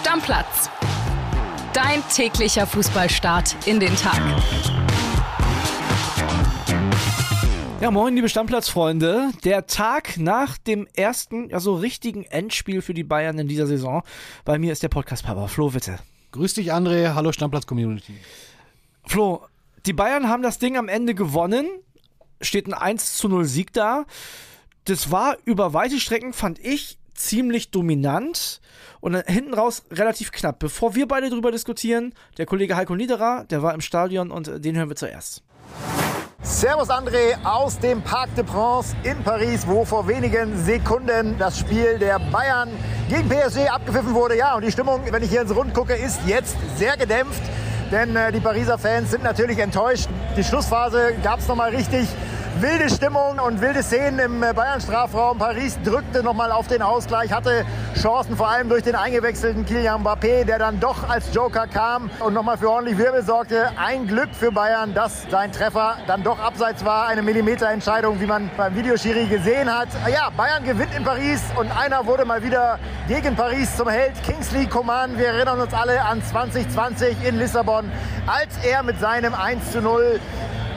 [0.00, 0.70] Stammplatz.
[1.74, 4.18] Dein täglicher Fußballstart in den Tag.
[7.82, 9.28] Ja, moin, liebe Stammplatzfreunde.
[9.44, 14.02] Der Tag nach dem ersten, ja so richtigen Endspiel für die Bayern in dieser Saison.
[14.46, 15.48] Bei mir ist der Podcast-Papa.
[15.48, 15.98] Flo, bitte.
[16.32, 17.12] Grüß dich, André.
[17.14, 18.14] Hallo, Stammplatz-Community.
[19.04, 19.44] Flo,
[19.84, 21.68] die Bayern haben das Ding am Ende gewonnen.
[22.40, 24.06] Steht ein 1 zu 0 Sieg da.
[24.86, 28.62] Das war über weite Strecken, fand ich, ziemlich dominant
[29.00, 30.58] und dann hinten raus relativ knapp.
[30.58, 34.76] Bevor wir beide darüber diskutieren, der Kollege Heiko Niederer, der war im Stadion und den
[34.76, 35.42] hören wir zuerst.
[36.42, 41.98] Servus André aus dem Parc de Prince in Paris, wo vor wenigen Sekunden das Spiel
[41.98, 42.70] der Bayern
[43.10, 44.38] gegen PSG abgepfiffen wurde.
[44.38, 47.42] Ja, und die Stimmung, wenn ich hier ins Rund gucke, ist jetzt sehr gedämpft,
[47.92, 50.08] denn äh, die Pariser Fans sind natürlich enttäuscht.
[50.34, 52.08] Die Schlussphase gab es nochmal richtig
[52.62, 55.38] wilde Stimmung und wilde Szenen im äh, Bayern-Strafraum.
[55.38, 57.64] Paris drückte nochmal auf den Ausgleich, hatte
[57.94, 62.34] Chancen, vor allem durch den eingewechselten Kilian Mbappé, der dann doch als Joker kam und
[62.34, 63.70] nochmal für ordentlich Wirbel sorgte.
[63.76, 67.06] Ein Glück für Bayern, dass sein Treffer dann doch abseits war.
[67.06, 69.88] Eine Millimeterentscheidung, wie man beim Videoschiri gesehen hat.
[70.12, 74.22] Ja, Bayern gewinnt in Paris und einer wurde mal wieder gegen Paris zum Held.
[74.22, 77.90] Kingsley Coman, wir erinnern uns alle an 2020 in Lissabon,
[78.26, 80.20] als er mit seinem 1 zu 0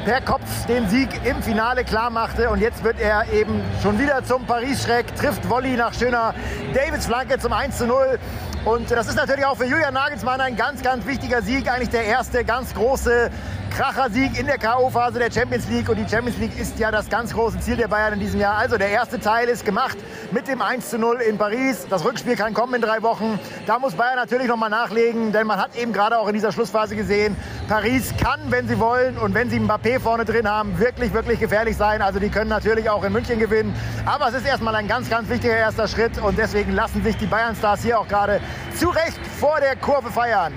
[0.05, 2.49] per Kopf den Sieg im Finale klar machte.
[2.49, 6.33] Und jetzt wird er eben schon wieder zum Paris-Schreck, trifft Volley nach schöner
[6.73, 8.19] Davids Flanke zum 1 zu 0.
[8.65, 11.71] Und das ist natürlich auch für Julian Nagelsmann ein ganz, ganz wichtiger Sieg.
[11.71, 13.29] Eigentlich der erste ganz große
[13.73, 15.89] Kracher-Sieg in der K.O.-Phase der Champions League.
[15.89, 18.55] Und die Champions League ist ja das ganz große Ziel der Bayern in diesem Jahr.
[18.55, 19.97] Also der erste Teil ist gemacht
[20.31, 21.87] mit dem 1 zu 0 in Paris.
[21.89, 23.39] Das Rückspiel kann kommen in drei Wochen.
[23.65, 26.95] Da muss Bayern natürlich nochmal nachlegen, denn man hat eben gerade auch in dieser Schlussphase
[26.95, 27.35] gesehen,
[27.67, 31.75] Paris kann, wenn sie wollen und wenn sie Mbappé vorne drin haben, wirklich, wirklich gefährlich
[31.75, 32.03] sein.
[32.03, 33.75] Also die können natürlich auch in München gewinnen.
[34.05, 37.25] Aber es ist erstmal ein ganz, ganz wichtiger erster Schritt und deswegen lassen sich die
[37.25, 38.39] Bayern-Stars hier auch gerade
[38.77, 40.53] zu Recht vor der Kurve feiern.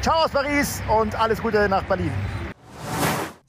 [0.00, 2.33] Ciao aus Paris und alles Gute nach Berlin.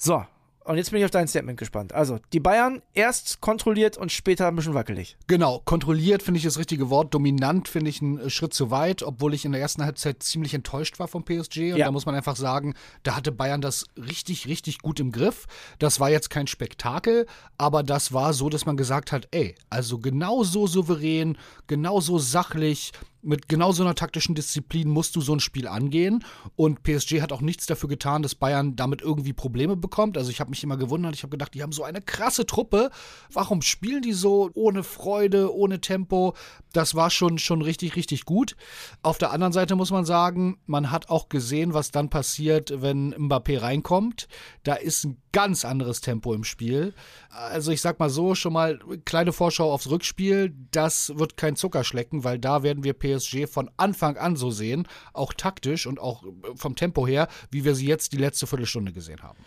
[0.06, 0.24] So,
[0.66, 1.94] und jetzt bin ich auf dein Statement gespannt.
[1.94, 5.18] Also, die Bayern erst kontrolliert und später ein bisschen wackelig.
[5.26, 7.12] Genau, kontrolliert finde ich das richtige Wort.
[7.14, 11.00] Dominant finde ich einen Schritt zu weit, obwohl ich in der ersten Halbzeit ziemlich enttäuscht
[11.00, 11.74] war vom PSG.
[11.74, 11.86] Und ja.
[11.86, 15.48] da muss man einfach sagen, da hatte Bayern das richtig, richtig gut im Griff.
[15.80, 17.26] Das war jetzt kein Spektakel,
[17.58, 21.36] aber das war so, dass man gesagt hat, ey, also genauso souverän,
[21.66, 22.92] genauso sachlich,
[23.26, 26.24] mit genau so einer taktischen Disziplin musst du so ein Spiel angehen.
[26.56, 30.18] Und PSG hat auch nichts dafür getan, dass Bayern damit irgendwie Probleme bekommt.
[30.18, 32.92] Also ich habe mich immer gewundert, ich habe gedacht, die haben so eine krasse Truppe.
[33.34, 36.36] Warum spielen die so ohne Freude, ohne Tempo?
[36.72, 38.56] Das war schon, schon richtig, richtig gut.
[39.02, 43.14] Auf der anderen Seite muss man sagen, man hat auch gesehen, was dann passiert, wenn
[43.16, 44.28] Mbappé reinkommt.
[44.64, 46.94] Da ist ein ganz anderes Tempo im Spiel.
[47.30, 50.54] Also ich sag mal so, schon mal kleine Vorschau aufs Rückspiel.
[50.72, 54.88] Das wird kein Zuckerschlecken, weil da werden wir PSG PSG von Anfang an so sehen,
[55.14, 56.24] auch taktisch und auch
[56.56, 59.38] vom Tempo her, wie wir sie jetzt die letzte Viertelstunde gesehen haben.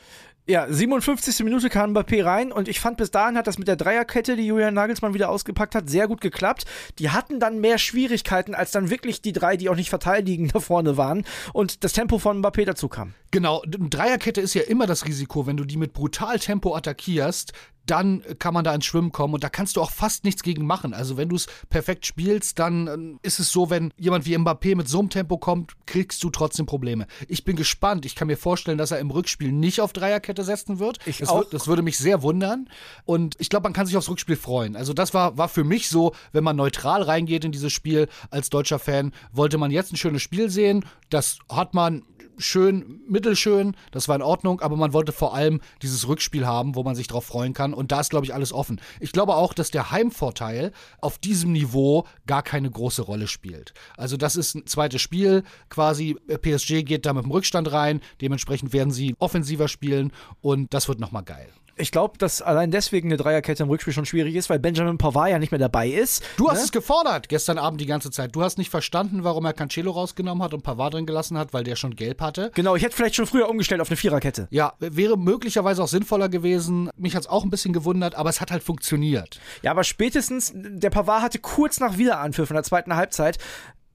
[0.49, 1.45] Ja, 57.
[1.45, 4.47] Minute kam Mbappé rein und ich fand bis dahin hat das mit der Dreierkette, die
[4.47, 6.65] Julian Nagelsmann wieder ausgepackt hat, sehr gut geklappt.
[6.99, 10.61] Die hatten dann mehr Schwierigkeiten als dann wirklich die drei, die auch nicht verteidigen, da
[10.61, 13.12] vorne waren und das Tempo von Mbappé dazu kam.
[13.31, 17.53] Genau, Dreierkette ist ja immer das Risiko, wenn du die mit brutal Tempo attackierst,
[17.91, 20.66] dann kann man da ins Schwimmen kommen und da kannst du auch fast nichts gegen
[20.66, 20.94] machen.
[20.94, 24.76] Also wenn du es perfekt spielst, dann ähm, ist es so, wenn jemand wie Mbappé
[24.76, 27.06] mit so einem Tempo kommt, kriegst du trotzdem Probleme.
[27.28, 28.06] Ich bin gespannt.
[28.06, 30.99] Ich kann mir vorstellen, dass er im Rückspiel nicht auf Dreierkette setzen wird.
[31.06, 31.44] Ich das, auch.
[31.44, 32.69] das würde mich sehr wundern.
[33.04, 34.76] Und ich glaube, man kann sich aufs Rückspiel freuen.
[34.76, 38.50] Also das war, war für mich so, wenn man neutral reingeht in dieses Spiel als
[38.50, 40.84] deutscher Fan, wollte man jetzt ein schönes Spiel sehen.
[41.10, 42.03] Das hat man
[42.38, 46.82] schön, mittelschön, das war in Ordnung, aber man wollte vor allem dieses Rückspiel haben, wo
[46.82, 47.75] man sich drauf freuen kann.
[47.78, 48.81] Und da ist, glaube ich, alles offen.
[49.00, 53.72] Ich glaube auch, dass der Heimvorteil auf diesem Niveau gar keine große Rolle spielt.
[53.97, 56.17] Also, das ist ein zweites Spiel quasi.
[56.43, 58.00] PSG geht da mit dem Rückstand rein.
[58.21, 61.49] Dementsprechend werden sie offensiver spielen und das wird nochmal geil.
[61.78, 65.31] Ich glaube, dass allein deswegen eine Dreierkette im Rückspiel schon schwierig ist, weil Benjamin Pavard
[65.31, 66.22] ja nicht mehr dabei ist.
[66.37, 66.65] Du hast ne?
[66.65, 68.34] es gefordert gestern Abend die ganze Zeit.
[68.34, 71.64] Du hast nicht verstanden, warum er Cancelo rausgenommen hat und Pavard drin gelassen hat, weil
[71.64, 72.50] der schon gelb hatte.
[72.55, 74.49] Genau, ich hätte vielleicht schon früher umgestellt auf eine Viererkette.
[74.50, 76.91] Ja, wäre möglicherweise auch sinnvoller gewesen.
[76.97, 79.41] Mich hat es auch ein bisschen gewundert, aber es hat halt funktioniert.
[79.62, 83.38] Ja, aber spätestens, der Pavard hatte kurz nach Wiederanpfiff in der zweiten Halbzeit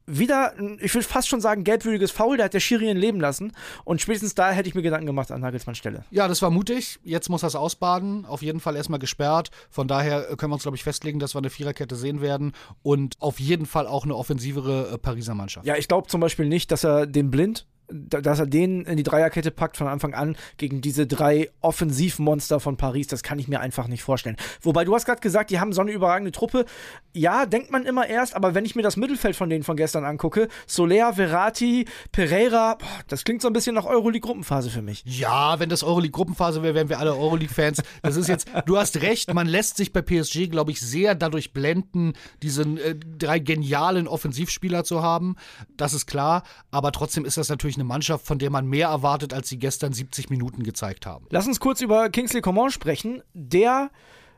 [0.05, 3.53] wieder, ich würde fast schon sagen, gelbwürdiges Foul, da hat der Schiri ihn leben lassen.
[3.83, 6.05] Und spätestens da hätte ich mir Gedanken gemacht an Nagelsmanns Stelle.
[6.11, 6.99] Ja, das war mutig.
[7.03, 8.25] Jetzt muss er es ausbaden.
[8.25, 9.51] Auf jeden Fall erstmal gesperrt.
[9.69, 12.53] Von daher können wir uns, glaube ich, festlegen, dass wir eine Viererkette sehen werden.
[12.81, 15.65] Und auf jeden Fall auch eine offensivere äh, Pariser Mannschaft.
[15.65, 19.03] Ja, ich glaube zum Beispiel nicht, dass er den Blind dass er den in die
[19.03, 23.59] Dreierkette packt von Anfang an gegen diese drei Offensivmonster von Paris, das kann ich mir
[23.59, 24.37] einfach nicht vorstellen.
[24.61, 26.65] Wobei du hast gerade gesagt, die haben so eine überragende Truppe.
[27.13, 30.05] Ja, denkt man immer erst, aber wenn ich mir das Mittelfeld von denen von gestern
[30.05, 35.03] angucke, Soler, Verratti, Pereira, boah, das klingt so ein bisschen nach Euroleague-Gruppenphase für mich.
[35.05, 37.83] Ja, wenn das Euroleague-Gruppenphase wäre, wären wir alle Euroleague-Fans.
[38.01, 41.53] Das ist jetzt, du hast recht, man lässt sich bei PSG, glaube ich, sehr dadurch
[41.53, 45.35] blenden, diese äh, drei genialen Offensivspieler zu haben.
[45.77, 49.33] Das ist klar, aber trotzdem ist das natürlich eine Mannschaft, von der man mehr erwartet,
[49.33, 51.25] als sie gestern 70 Minuten gezeigt haben.
[51.29, 53.21] Lass uns kurz über Kingsley Coman sprechen.
[53.33, 53.91] Der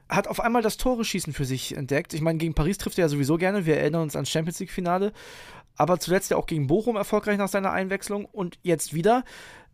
[0.10, 2.14] hat auf einmal das Tore-Schießen für sich entdeckt.
[2.14, 3.66] Ich meine, gegen Paris trifft er ja sowieso gerne.
[3.66, 5.14] Wir erinnern uns ans Champions League-Finale.
[5.78, 9.24] Aber zuletzt ja auch gegen Bochum erfolgreich nach seiner Einwechslung und jetzt wieder.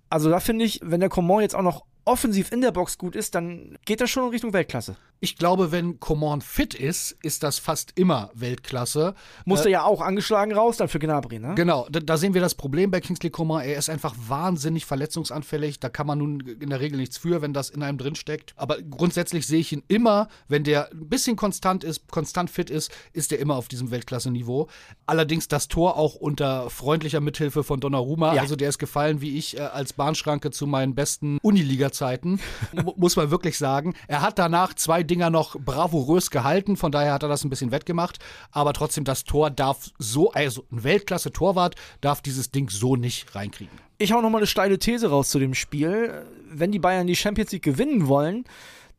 [0.10, 3.16] Also da finde ich, wenn der Coman jetzt auch noch offensiv in der Box gut
[3.16, 4.98] ist, dann geht das schon in Richtung Weltklasse.
[5.24, 9.14] Ich glaube, wenn Coman fit ist, ist das fast immer Weltklasse.
[9.46, 11.54] Musste äh, ja auch angeschlagen raus dann für Gnabry, ne?
[11.54, 13.64] Genau, da, da, sehen wir das Problem bei Kingsley Coman.
[13.64, 15.80] Er ist einfach wahnsinnig verletzungsanfällig.
[15.80, 18.56] Da kann man nun in der Regel nichts für, wenn das in einem drin steckt.
[18.56, 22.92] Aber grundsätzlich sehe ich ihn immer, wenn der ein bisschen konstant ist, konstant fit ist,
[23.14, 24.70] ist er immer auf diesem Weltklasse-Niveau.
[25.06, 28.34] Allerdings das Tor auch unter freundlicher Mithilfe von Donnarumma.
[28.34, 28.42] Ja.
[28.42, 32.40] Also der ist gefallen wie ich äh, als Bahnschranke zu meinen besten Uniliga-Zeiten.
[32.96, 33.94] muss man wirklich sagen.
[34.08, 37.72] Er hat danach zwei Dinger noch bravourös gehalten, von daher hat er das ein bisschen
[37.72, 38.20] wettgemacht.
[38.52, 43.78] Aber trotzdem, das Tor darf so, also ein Weltklasse-Torwart darf dieses Ding so nicht reinkriegen.
[43.98, 46.26] Ich hau nochmal eine steile These raus zu dem Spiel.
[46.50, 48.46] Wenn die Bayern die Champions League gewinnen wollen,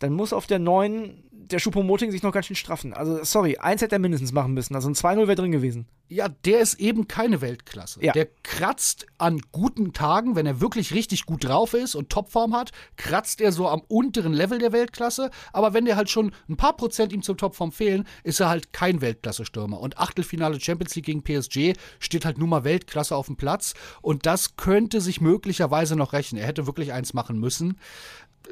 [0.01, 2.93] dann muss auf der neuen der Schuppomoting sich noch ganz schön straffen.
[2.93, 4.75] Also, sorry, eins hätte er mindestens machen müssen.
[4.75, 5.87] Also ein 2-0 wäre drin gewesen.
[6.09, 8.05] Ja, der ist eben keine Weltklasse.
[8.05, 8.13] Ja.
[8.13, 12.71] Der kratzt an guten Tagen, wenn er wirklich richtig gut drauf ist und Topform hat,
[12.97, 15.31] kratzt er so am unteren Level der Weltklasse.
[15.53, 18.73] Aber wenn der halt schon ein paar Prozent ihm zur Topform fehlen, ist er halt
[18.73, 19.81] kein Weltklasse-Stürmer.
[19.81, 23.73] Und Achtelfinale Champions League gegen PSG steht halt nun mal Weltklasse auf dem Platz.
[24.03, 26.37] Und das könnte sich möglicherweise noch rächen.
[26.37, 27.79] Er hätte wirklich eins machen müssen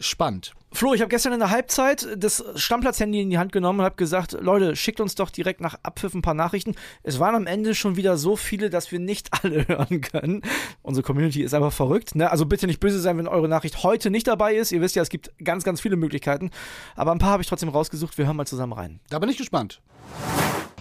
[0.01, 0.53] spannend.
[0.73, 3.97] Flo, ich habe gestern in der Halbzeit das Stammplatz-Handy in die Hand genommen und habe
[3.97, 6.77] gesagt, Leute, schickt uns doch direkt nach Abpfiff ein paar Nachrichten.
[7.03, 10.43] Es waren am Ende schon wieder so viele, dass wir nicht alle hören können.
[10.83, 12.15] Unsere Community ist einfach verrückt.
[12.15, 12.31] Ne?
[12.31, 14.71] Also bitte nicht böse sein, wenn eure Nachricht heute nicht dabei ist.
[14.71, 16.51] Ihr wisst ja, es gibt ganz, ganz viele Möglichkeiten.
[16.95, 18.17] Aber ein paar habe ich trotzdem rausgesucht.
[18.17, 19.01] Wir hören mal zusammen rein.
[19.11, 19.83] Da bin ich gespannt.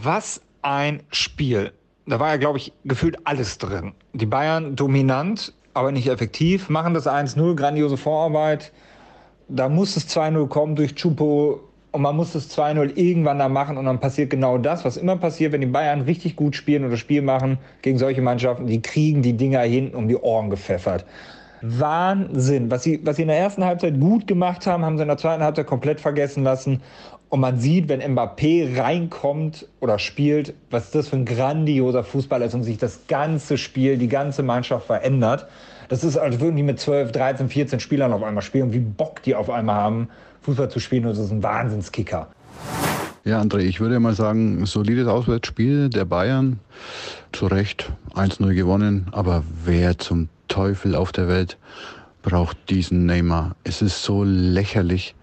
[0.03, 1.73] Was ein Spiel.
[2.05, 3.93] Da war ja, glaube ich, gefühlt alles drin.
[4.13, 8.71] Die Bayern dominant, aber nicht effektiv, machen das 1-0, grandiose Vorarbeit
[9.49, 11.61] da muss es 2-0 kommen durch Chupo
[11.91, 15.17] und man muss das 2-0 irgendwann da machen und dann passiert genau das, was immer
[15.17, 19.21] passiert, wenn die Bayern richtig gut spielen oder Spiel machen gegen solche Mannschaften, die kriegen
[19.21, 21.05] die Dinger hinten um die Ohren gepfeffert.
[21.61, 22.71] Wahnsinn.
[22.71, 25.17] Was sie, was sie in der ersten Halbzeit gut gemacht haben, haben sie in der
[25.17, 26.81] zweiten Halbzeit komplett vergessen lassen.
[27.29, 32.53] Und man sieht, wenn Mbappé reinkommt oder spielt, was das für ein grandioser Fußball ist
[32.53, 35.47] und sich das ganze Spiel, die ganze Mannschaft verändert.
[35.89, 39.23] Das ist, als würden die mit 12, 13, 14 Spielern auf einmal spielen, wie Bock
[39.23, 40.09] die auf einmal haben,
[40.43, 41.03] Fußball zu spielen.
[41.03, 42.27] Das ist ein Wahnsinnskicker.
[43.25, 46.59] Ja, André, ich würde mal sagen, solides Auswärtsspiel der Bayern.
[47.31, 49.07] Zu Recht 1-0 gewonnen.
[49.11, 51.57] Aber wer zum Teufel auf der Welt
[52.21, 53.55] braucht diesen Neymar?
[53.63, 55.15] Es ist so lächerlich.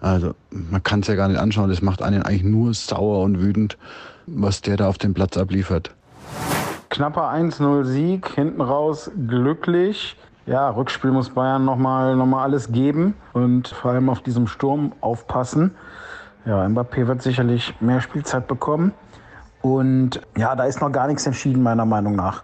[0.00, 1.70] Also man kann es ja gar nicht anschauen.
[1.70, 3.78] Das macht einen eigentlich nur sauer und wütend,
[4.26, 5.92] was der da auf dem Platz abliefert
[6.90, 10.16] knapper 1-0-Sieg, hinten raus glücklich.
[10.46, 14.92] Ja, Rückspiel muss Bayern nochmal noch mal alles geben und vor allem auf diesem Sturm
[15.00, 15.74] aufpassen.
[16.44, 18.92] Ja, Mbappé wird sicherlich mehr Spielzeit bekommen.
[19.62, 22.42] Und ja, da ist noch gar nichts entschieden, meiner Meinung nach.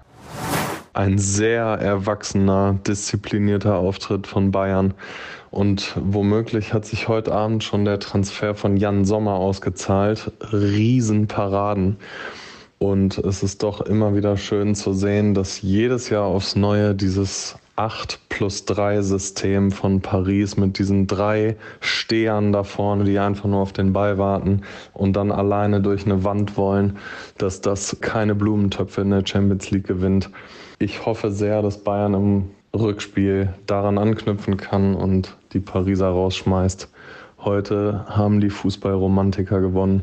[0.92, 4.94] Ein sehr erwachsener, disziplinierter Auftritt von Bayern.
[5.50, 10.32] Und womöglich hat sich heute Abend schon der Transfer von Jan Sommer ausgezahlt.
[10.52, 11.96] Riesenparaden.
[12.78, 17.56] Und es ist doch immer wieder schön zu sehen, dass jedes Jahr aufs Neue dieses
[17.76, 23.60] 8 plus 3 System von Paris mit diesen drei Stehern da vorne, die einfach nur
[23.60, 24.62] auf den Ball warten
[24.94, 26.98] und dann alleine durch eine Wand wollen,
[27.38, 30.30] dass das keine Blumentöpfe in der Champions League gewinnt.
[30.78, 36.90] Ich hoffe sehr, dass Bayern im Rückspiel daran anknüpfen kann und die Pariser rausschmeißt.
[37.38, 40.02] Heute haben die Fußballromantiker gewonnen.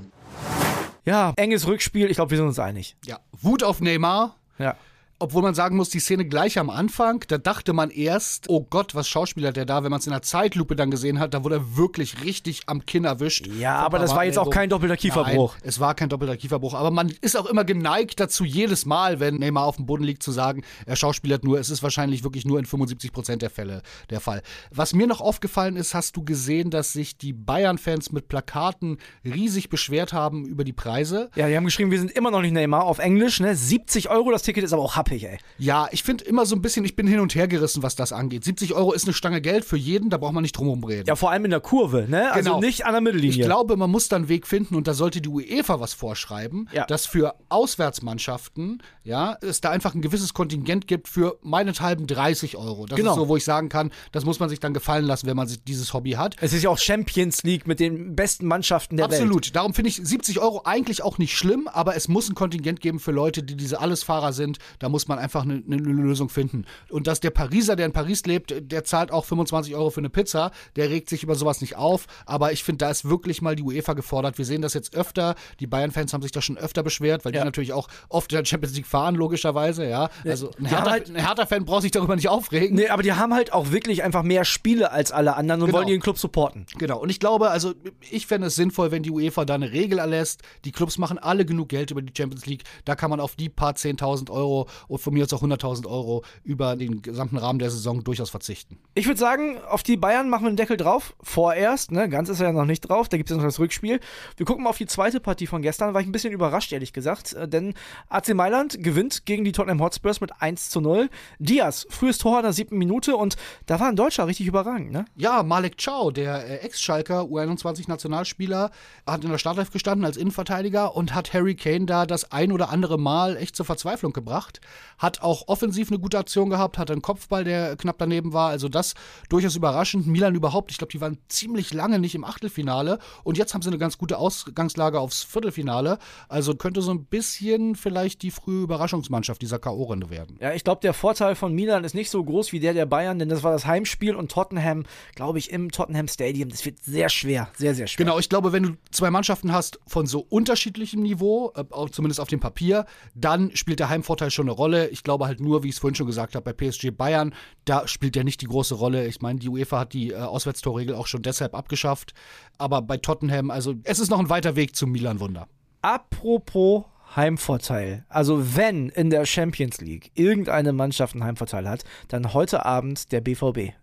[1.05, 2.09] Ja, enges Rückspiel.
[2.09, 2.95] Ich glaube, wir sind uns einig.
[3.05, 4.35] Ja, Wut auf Neymar.
[4.57, 4.75] Ja.
[5.19, 8.93] Obwohl man sagen muss, die Szene gleich am Anfang, da dachte man erst, oh Gott,
[8.95, 9.83] was schauspielert der da?
[9.83, 12.85] Wenn man es in der Zeitlupe dann gesehen hat, da wurde er wirklich richtig am
[12.85, 13.47] Kinn erwischt.
[13.47, 15.55] Ja, aber das war jetzt auch kein doppelter Kieferbruch.
[15.55, 16.73] Nein, es war kein doppelter Kieferbruch.
[16.73, 20.23] Aber man ist auch immer geneigt dazu, jedes Mal, wenn Neymar auf dem Boden liegt,
[20.23, 21.59] zu sagen, er schauspielert nur.
[21.59, 24.41] Es ist wahrscheinlich wirklich nur in 75 Prozent der Fälle der Fall.
[24.71, 29.69] Was mir noch aufgefallen ist, hast du gesehen, dass sich die Bayern-Fans mit Plakaten riesig
[29.69, 31.29] beschwert haben über die Preise.
[31.35, 33.39] Ja, die haben geschrieben, wir sind immer noch nicht Neymar auf Englisch.
[33.39, 33.55] Ne?
[33.55, 35.37] 70 Euro das Ticket ist aber auch happig, ey.
[35.57, 38.11] Ja, ich finde immer so ein bisschen, ich bin hin und her gerissen, was das
[38.13, 38.43] angeht.
[38.43, 41.05] 70 Euro ist eine Stange Geld für jeden, da braucht man nicht drum herum reden.
[41.07, 42.31] Ja, vor allem in der Kurve, ne?
[42.31, 42.59] Also Genau.
[42.61, 43.37] nicht an der Mittellinie.
[43.39, 46.69] Ich glaube, man muss da einen Weg finden und da sollte die UEFA was vorschreiben,
[46.73, 46.85] Ja.
[46.85, 52.85] dass für Auswärtsmannschaften, ja, es da einfach ein gewisses Kontingent gibt für meinethalben 30 Euro.
[52.85, 53.11] Das Genau.
[53.11, 55.47] ist so, wo ich sagen kann, das muss man sich dann gefallen lassen, wenn man
[55.47, 56.35] sich dieses Hobby hat.
[56.41, 59.21] es ist ja auch Champions League mit den besten Mannschaften der Welt.
[59.21, 59.55] Absolut.
[59.55, 62.99] Darum finde ich 70 Euro eigentlich auch nicht schlimm, aber es muss ein Kontingent geben
[62.99, 64.57] für Leute, die diese Allesfahrer sind.
[64.79, 66.65] Da muss man einfach eine, eine Lösung finden.
[66.89, 70.09] Und dass der Pariser, der in Paris lebt, der zahlt auch 25 Euro für eine
[70.09, 70.51] Pizza.
[70.75, 72.05] Der regt sich über sowas nicht auf.
[72.25, 74.37] Aber ich finde, da ist wirklich mal die UEFA gefordert.
[74.37, 75.35] Wir sehen das jetzt öfter.
[75.59, 77.41] Die Bayern-Fans haben sich da schon öfter beschwert, weil Ja.
[77.41, 79.87] die natürlich auch oft in der Champions League fahren, logischerweise.
[79.89, 82.75] Ja, also ein haben Hertha- halt- ein Hertha-Fan braucht sich darüber nicht aufregen.
[82.77, 85.79] Nee, aber die haben halt auch wirklich einfach mehr Spiele als alle anderen und Genau.
[85.79, 86.65] wollen ihren Club supporten.
[86.77, 87.73] Genau, und ich glaube, also
[88.11, 90.41] ich fände es sinnvoll, wenn die UEFA da eine Regel erlässt.
[90.65, 92.63] Die Clubs machen alle genug Geld über die Champions League.
[92.85, 96.23] Da kann man auf die paar 10.000 Euro und von mir aus auch 100.000 Euro
[96.43, 98.79] über den gesamten Rahmen der Saison durchaus verzichten.
[98.95, 101.15] Ich würde sagen, auf die Bayern machen wir den Deckel drauf.
[101.21, 102.09] Vorerst, ne?
[102.09, 103.09] Ganz ist er ja noch nicht drauf.
[103.09, 103.99] Da gibt es ja noch das Rückspiel.
[104.37, 105.93] Wir gucken mal auf die zweite Partie von gestern.
[105.93, 107.33] War ich ein bisschen überrascht, ehrlich gesagt.
[107.33, 107.73] Äh, Denn
[108.09, 111.09] AC Mailand gewinnt gegen die Tottenham Hotspurs mit 1 zu 0.
[111.39, 113.35] Diaz, frühes Tor in der siebten Minute und
[113.65, 115.05] da war ein Deutscher richtig überragend, ne?
[115.15, 118.71] Ja, Malek Chow, der äh, Ex-Schalker U21-Nationalspieler,
[119.05, 122.69] hat in der Startelf gestanden als Innenverteidiger und hat Harry Kane da das ein oder
[122.69, 124.61] andere Mal echt zur Verzweiflung gebracht.
[124.97, 128.49] Hat auch offensiv eine gute Aktion gehabt, hat einen Kopfball, der knapp daneben war.
[128.49, 128.93] Also das
[129.29, 130.07] durchaus überraschend.
[130.07, 133.69] Milan überhaupt, ich glaube, die waren ziemlich lange nicht im Achtelfinale und jetzt haben sie
[133.69, 135.97] eine ganz gute Ausgangslage aufs Viertelfinale.
[136.29, 140.37] Also könnte so ein bisschen vielleicht die frühe Überraschungsmannschaft dieser K.O.-Runde werden.
[140.39, 143.19] Ja, ich glaube, der Vorteil von Milan ist nicht so groß wie der der Bayern,
[143.19, 146.49] denn das war das Heimspiel und Tottenham, glaube ich, im Tottenham Stadium.
[146.49, 148.05] Das wird sehr schwer, sehr, sehr schwer.
[148.05, 152.19] Genau, ich glaube, wenn du zwei Mannschaften hast von so unterschiedlichem Niveau, äh, auch zumindest
[152.19, 154.62] auf dem Papier, dann spielt der Heimvorteil schon eine Rolle.
[154.71, 157.33] Ich glaube halt nur, wie ich es vorhin schon gesagt habe, bei PSG Bayern,
[157.65, 159.07] da spielt der nicht die große Rolle.
[159.07, 162.13] Ich meine, die UEFA hat die äh, Auswärtstorregel auch schon deshalb abgeschafft.
[162.57, 165.47] Aber bei Tottenham, also es ist noch ein weiter Weg zum Milan-Wunder.
[165.81, 168.05] Apropos Heimvorteil.
[168.09, 173.21] Also wenn in der Champions League irgendeine Mannschaft einen Heimvorteil hat, dann heute Abend der
[173.21, 173.73] BVB.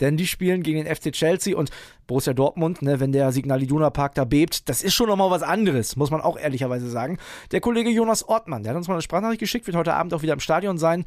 [0.00, 1.70] Denn die spielen gegen den FC Chelsea und
[2.06, 5.42] Borussia Dortmund, ne, wenn der Signal Iduna Park da bebt, das ist schon nochmal was
[5.42, 7.18] anderes, muss man auch ehrlicherweise sagen.
[7.52, 10.22] Der Kollege Jonas Ortmann, der hat uns mal eine Sprachnachricht geschickt, wird heute Abend auch
[10.22, 11.04] wieder im Stadion sein.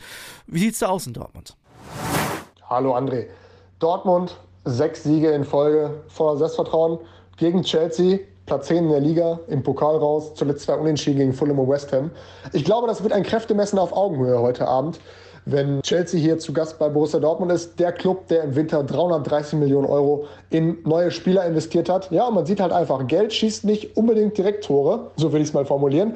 [0.47, 1.55] Wie sieht's da aus in Dortmund?
[2.69, 3.27] Hallo André.
[3.79, 6.99] Dortmund, sechs Siege in Folge, voller Selbstvertrauen.
[7.37, 11.57] Gegen Chelsea, Platz 10 in der Liga, im Pokal raus, zuletzt zwei Unentschieden gegen Fulham
[11.57, 12.11] und West Ham.
[12.53, 14.99] Ich glaube, das wird ein Kräftemessen auf Augenhöhe heute Abend.
[15.45, 19.57] Wenn Chelsea hier zu Gast bei Borussia Dortmund ist, der Club, der im Winter 330
[19.57, 22.11] Millionen Euro in neue Spieler investiert hat.
[22.11, 25.53] Ja, man sieht halt einfach, Geld schießt nicht unbedingt direkt Tore, so will ich es
[25.53, 26.13] mal formulieren.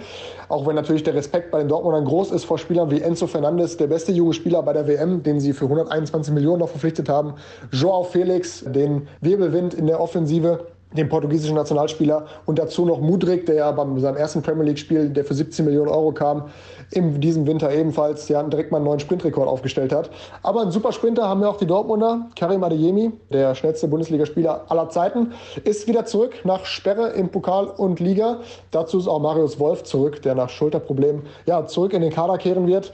[0.48, 3.78] Auch wenn natürlich der Respekt bei den Dortmundern groß ist vor Spielern wie Enzo Fernandes,
[3.78, 7.34] der beste junge Spieler bei der WM, den sie für 121 Millionen noch verpflichtet haben.
[7.72, 13.56] Joao Felix, den Wirbelwind in der Offensive den portugiesischen Nationalspieler und dazu noch Mudrik, der
[13.56, 16.46] ja beim seinem ersten Premier League-Spiel, der für 17 Millionen Euro kam,
[16.92, 20.10] in diesem Winter ebenfalls ja, direkt mal einen neuen Sprintrekord aufgestellt hat.
[20.44, 22.28] Aber einen super Sprinter haben wir auch die Dortmunder.
[22.36, 25.34] Karim Adeyemi, der schnellste Bundesligaspieler aller Zeiten,
[25.64, 28.40] ist wieder zurück nach Sperre im Pokal und Liga.
[28.72, 32.68] Dazu ist auch Marius Wolf zurück, der nach Schulterproblemen ja, zurück in den Kader kehren
[32.68, 32.92] wird.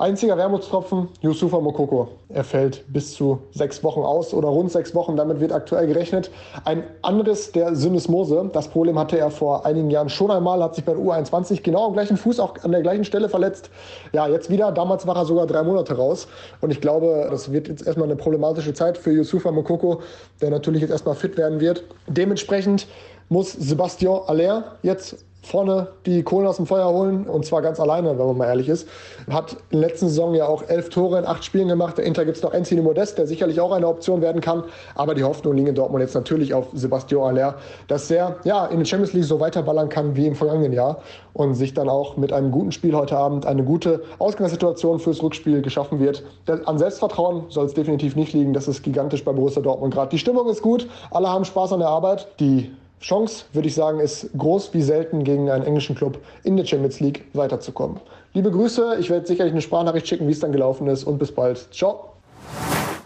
[0.00, 2.08] Einziger Wermutstropfen, Yusufa Mokoko.
[2.30, 5.14] Er fällt bis zu sechs Wochen aus oder rund sechs Wochen.
[5.14, 6.30] Damit wird aktuell gerechnet.
[6.64, 8.48] Ein anderes der Syndesmose.
[8.54, 11.88] Das Problem hatte er vor einigen Jahren schon einmal, hat sich bei der U21 genau
[11.88, 13.68] am gleichen Fuß, auch an der gleichen Stelle verletzt.
[14.14, 14.72] Ja, jetzt wieder.
[14.72, 16.28] Damals war er sogar drei Monate raus.
[16.62, 20.00] Und ich glaube, das wird jetzt erstmal eine problematische Zeit für Yusufa Mokoko,
[20.40, 21.84] der natürlich jetzt erstmal fit werden wird.
[22.06, 22.86] Dementsprechend
[23.28, 28.18] muss Sebastian Aller jetzt vorne die Kohlen aus dem Feuer holen und zwar ganz alleine,
[28.18, 28.88] wenn man mal ehrlich ist.
[29.30, 31.98] Hat in der letzten Saison ja auch elf Tore in acht Spielen gemacht.
[31.98, 34.64] Dahinter gibt es noch Anthony Modest, der sicherlich auch eine Option werden kann.
[34.94, 37.54] Aber die Hoffnung liegt in Dortmund jetzt natürlich auf Sebastian Aller,
[37.88, 40.98] dass er ja, in der Champions League so weiterballern kann wie im vergangenen Jahr
[41.32, 45.62] und sich dann auch mit einem guten Spiel heute Abend eine gute Ausgangssituation fürs Rückspiel
[45.62, 46.22] geschaffen wird.
[46.66, 48.52] An Selbstvertrauen soll es definitiv nicht liegen.
[48.52, 50.10] Das ist gigantisch bei Borussia Dortmund gerade.
[50.10, 52.28] Die Stimmung ist gut, alle haben Spaß an der Arbeit.
[52.40, 52.70] Die
[53.00, 57.00] Chance, würde ich sagen, ist groß wie selten gegen einen englischen Club in der Champions
[57.00, 57.98] League weiterzukommen.
[58.34, 61.32] Liebe Grüße, ich werde sicherlich eine Sprachnachricht schicken, wie es dann gelaufen ist und bis
[61.32, 61.72] bald.
[61.74, 62.12] Ciao.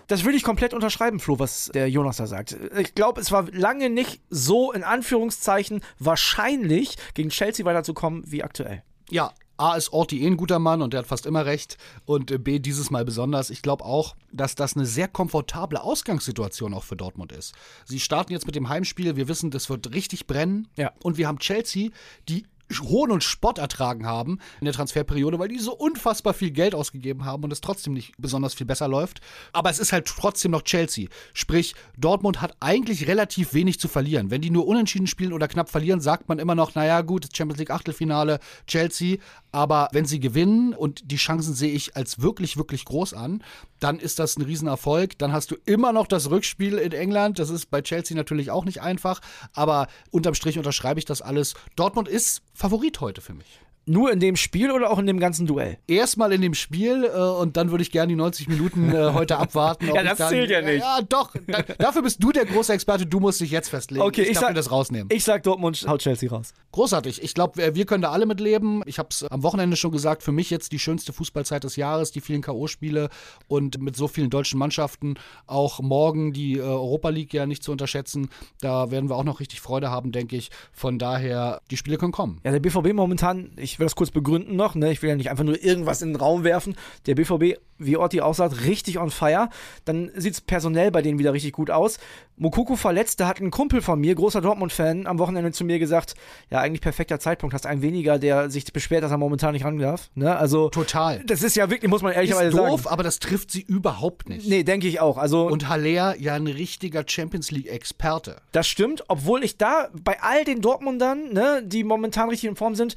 [0.07, 2.57] Das würde ich komplett unterschreiben, Flo, was der Jonas da sagt.
[2.79, 8.83] Ich glaube, es war lange nicht so, in Anführungszeichen, wahrscheinlich gegen Chelsea weiterzukommen wie aktuell.
[9.11, 11.78] Ja, A ist Orti eh ein guter Mann und der hat fast immer recht.
[12.06, 13.50] Und äh, B dieses Mal besonders.
[13.50, 17.54] Ich glaube auch, dass das eine sehr komfortable Ausgangssituation auch für Dortmund ist.
[17.84, 19.16] Sie starten jetzt mit dem Heimspiel.
[19.16, 20.68] Wir wissen, das wird richtig brennen.
[20.76, 20.92] Ja.
[21.02, 21.90] Und wir haben Chelsea,
[22.28, 22.46] die
[22.80, 27.25] Hohn und Spott ertragen haben in der Transferperiode, weil die so unfassbar viel Geld ausgegeben
[27.25, 29.20] haben und es trotzdem nicht besonders viel besser läuft.
[29.52, 31.08] Aber es ist halt trotzdem noch Chelsea.
[31.34, 34.30] Sprich, Dortmund hat eigentlich relativ wenig zu verlieren.
[34.30, 37.58] Wenn die nur unentschieden spielen oder knapp verlieren, sagt man immer noch, naja gut, Champions
[37.58, 39.18] League Achtelfinale, Chelsea.
[39.54, 43.44] Aber wenn sie gewinnen und die Chancen sehe ich als wirklich, wirklich groß an,
[43.78, 45.16] dann ist das ein Riesenerfolg.
[45.18, 47.38] Dann hast du immer noch das Rückspiel in England.
[47.38, 49.20] Das ist bei Chelsea natürlich auch nicht einfach.
[49.52, 51.54] Aber unterm Strich unterschreibe ich das alles.
[51.76, 53.61] Dortmund ist Favorit heute für mich.
[53.87, 55.79] Nur in dem Spiel oder auch in dem ganzen Duell?
[55.87, 59.37] Erstmal in dem Spiel äh, und dann würde ich gerne die 90 Minuten äh, heute
[59.37, 59.87] abwarten.
[59.95, 60.81] ja, das dann, zählt ja nicht.
[60.81, 61.35] Ja, doch.
[61.47, 63.07] Da, dafür bist du der große Experte.
[63.07, 64.03] Du musst dich jetzt festlegen.
[64.03, 65.09] Okay, ich, ich sag, das rausnehmen.
[65.12, 66.55] Ich sag Dortmund haut Chelsea raus.
[66.73, 67.23] Großartig.
[67.23, 68.83] Ich glaube, wir können da alle mit leben.
[68.87, 70.23] Ich habe es am Wochenende schon gesagt.
[70.23, 73.11] Für mich jetzt die schönste Fußballzeit des Jahres, die vielen K.O.-Spiele
[73.49, 75.14] und mit so vielen deutschen Mannschaften.
[75.47, 78.29] Auch morgen die äh, Europa League ja nicht zu unterschätzen.
[78.61, 80.50] Da werden wir auch noch richtig Freude haben, denke ich.
[80.73, 82.41] Von daher, die Spiele können kommen.
[82.45, 84.93] Ja, der BVB momentan, ich will das kurz begründen noch, ne?
[84.93, 86.76] ich will ja nicht einfach nur irgendwas in den Raum werfen.
[87.07, 89.49] Der BVB, wie Orti auch sagt, richtig on fire.
[89.85, 91.99] Dann sieht es personell bei denen wieder richtig gut aus.
[92.37, 96.14] Mokoko verletzt, da hat ein Kumpel von mir, großer Dortmund-Fan, am Wochenende zu mir gesagt,
[96.50, 99.78] ja, eigentlich perfekter Zeitpunkt, hast einen weniger, der sich beschwert, dass er momentan nicht ran
[99.78, 100.11] darf.
[100.14, 100.37] Ne?
[100.37, 101.23] Also, Total.
[101.25, 102.93] Das ist ja wirklich, muss man ehrlicherweise ist doof, sagen.
[102.93, 104.49] aber das trifft sie überhaupt nicht.
[104.49, 105.16] Nee, denke ich auch.
[105.19, 108.37] Also, Und Haller ja ein richtiger Champions League-Experte.
[108.52, 112.75] Das stimmt, obwohl ich da bei all den Dortmundern, ne, die momentan richtig in Form
[112.75, 112.97] sind,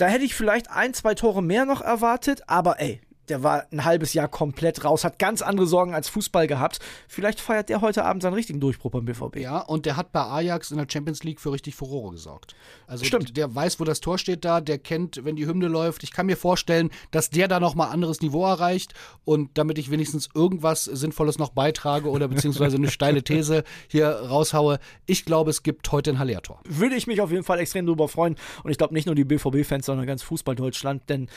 [0.00, 3.00] da hätte ich vielleicht ein, zwei Tore mehr noch erwartet, aber ey,
[3.30, 6.80] der war ein halbes Jahr komplett raus, hat ganz andere Sorgen als Fußball gehabt.
[7.08, 9.36] Vielleicht feiert der heute Abend seinen richtigen Durchbruch beim BVB.
[9.36, 12.54] Ja, und der hat bei Ajax in der Champions League für richtig Furore gesorgt.
[12.86, 13.36] Also Stimmt.
[13.36, 16.02] der weiß, wo das Tor steht da, der kennt, wenn die Hymne läuft.
[16.02, 18.94] Ich kann mir vorstellen, dass der da nochmal anderes Niveau erreicht
[19.24, 24.80] und damit ich wenigstens irgendwas Sinnvolles noch beitrage oder beziehungsweise eine steile These hier raushaue.
[25.06, 26.60] Ich glaube, es gibt heute ein Haller-Tor.
[26.68, 28.34] Würde ich mich auf jeden Fall extrem drüber freuen
[28.64, 31.28] und ich glaube nicht nur die BVB-Fans, sondern ganz Fußball-Deutschland, denn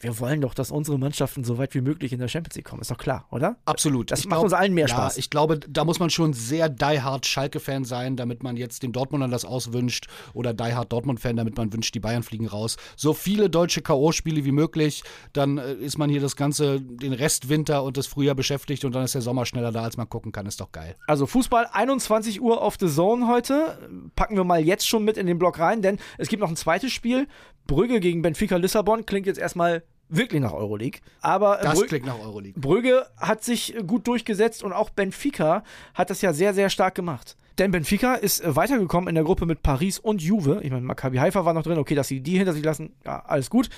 [0.00, 0.98] wir wollen doch, dass unsere
[1.38, 2.82] Mannschaften so weit wie möglich in der Champions League kommen.
[2.82, 3.56] Ist doch klar, oder?
[3.64, 4.10] Absolut.
[4.10, 5.16] Das Ich macht glaub- uns allen mehr ja, Spaß.
[5.18, 8.92] Ich glaube, da muss man schon sehr die hard Schalke-Fan sein, damit man jetzt den
[8.92, 12.76] Dortmundern das auswünscht oder die hard Dortmund-Fan, damit man wünscht, die Bayern fliegen raus.
[12.96, 15.02] So viele deutsche K.O.-Spiele wie möglich,
[15.32, 19.04] dann äh, ist man hier das ganze, den Restwinter und das Frühjahr beschäftigt und dann
[19.04, 20.46] ist der Sommer schneller da, als man gucken kann.
[20.46, 20.96] Ist doch geil.
[21.06, 23.78] Also Fußball 21 Uhr auf The Zone heute.
[24.16, 26.56] Packen wir mal jetzt schon mit in den Block rein, denn es gibt noch ein
[26.56, 27.28] zweites Spiel.
[27.66, 31.00] Brügge gegen Benfica Lissabon klingt jetzt erstmal wirklich nach Euroleague.
[31.20, 32.60] Aber äh, Das Brü- klingt nach Euroleague.
[32.60, 35.62] Brügge hat sich äh, gut durchgesetzt und auch Benfica
[35.94, 37.36] hat das ja sehr, sehr stark gemacht.
[37.58, 40.60] Denn Benfica ist äh, weitergekommen in der Gruppe mit Paris und Juve.
[40.62, 41.78] Ich meine, Maccabi Haifa war noch drin.
[41.78, 43.68] Okay, dass sie die hinter sich lassen, ja, alles gut.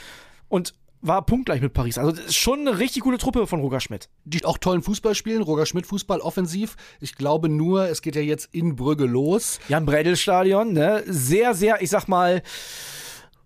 [0.48, 1.96] Und war punktgleich mit Paris.
[1.96, 4.10] Also das ist schon eine richtig gute Truppe von Roger Schmidt.
[4.26, 6.76] Die auch tollen Fußball spielen, Roger Schmidt Fußball offensiv.
[7.00, 9.60] Ich glaube nur, es geht ja jetzt in Brügge los.
[9.68, 11.02] Jan Bredel Stadion, ne?
[11.06, 12.42] Sehr, sehr, ich sag mal,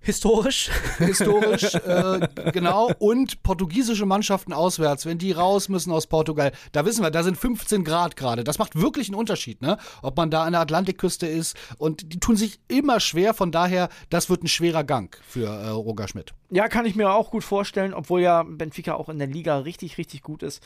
[0.05, 0.71] historisch.
[0.99, 2.93] historisch, äh, genau.
[2.99, 7.37] Und portugiesische Mannschaften auswärts, wenn die raus müssen aus Portugal, da wissen wir, da sind
[7.37, 8.45] 15 Grad gerade.
[8.45, 9.79] Das macht wirklich einen Unterschied, ne?
[10.03, 11.57] Ob man da an der Atlantikküste ist.
[11.79, 15.69] Und die tun sich immer schwer, von daher, das wird ein schwerer Gang für äh,
[15.71, 16.33] Roger Schmidt.
[16.51, 19.99] Ja, kann ich mir auch gut vorstellen, obwohl ja Benfica auch in der Liga richtig,
[19.99, 20.63] richtig gut ist.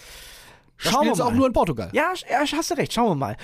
[0.82, 1.90] Das spielen sie auch nur in Portugal.
[1.92, 3.36] Ja, hast du recht, schauen wir mal.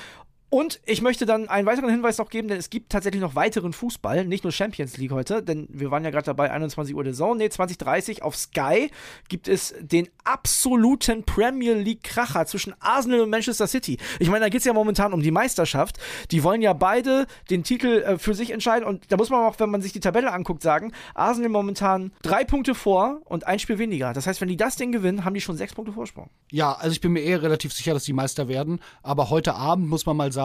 [0.55, 3.73] Und ich möchte dann einen weiteren Hinweis noch geben, denn es gibt tatsächlich noch weiteren
[3.73, 7.13] Fußball, nicht nur Champions League heute, denn wir waren ja gerade dabei, 21 Uhr der
[7.13, 8.89] Zone, nee, 2030 auf Sky
[9.29, 13.99] gibt es den absoluten Premier League Kracher zwischen Arsenal und Manchester City.
[14.21, 15.99] Ich meine, da geht es ja momentan um die Meisterschaft.
[16.31, 19.59] Die wollen ja beide den Titel äh, für sich entscheiden und da muss man auch,
[19.59, 23.81] wenn man sich die Tabelle anguckt, sagen, Arsenal momentan drei Punkte vor und ein Spiel
[23.81, 24.13] weniger.
[24.13, 26.31] Das heißt, wenn die das Ding gewinnen, haben die schon sechs Punkte Vorsprung.
[26.53, 28.79] Ja, also ich bin mir eher relativ sicher, dass die Meister werden.
[29.03, 30.44] Aber heute Abend muss man mal sagen,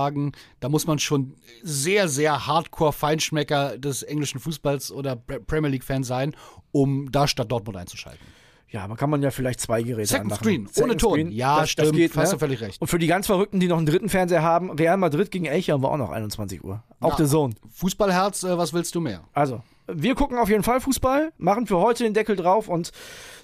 [0.60, 1.34] da muss man schon
[1.64, 6.36] sehr, sehr Hardcore-Feinschmecker des englischen Fußballs oder Pre- Premier League-Fan sein,
[6.72, 8.26] um da statt Dortmund einzuschalten.
[8.72, 10.44] Ja, man kann man ja vielleicht zwei Geräte Second anmachen.
[10.44, 11.12] Screen, ohne Second Ton.
[11.14, 12.34] Screen, Ja, das, stimmt, Das geht, hast ne?
[12.36, 12.80] du völlig recht.
[12.80, 15.74] Und für die ganz Verrückten, die noch einen dritten Fernseher haben, Real Madrid gegen Elche
[15.74, 16.84] haben wir auch noch 21 Uhr.
[17.02, 17.16] Ja.
[17.16, 17.56] der Zone.
[17.74, 19.24] Fußballherz, äh, was willst du mehr?
[19.34, 22.92] Also, wir gucken auf jeden Fall Fußball, machen für heute den Deckel drauf und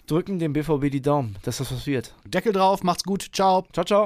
[0.05, 2.13] drücken dem BVB die Daumen, dass das was wird.
[2.27, 3.65] Deckel drauf, macht's gut, ciao.
[3.73, 4.05] Ciao, ciao.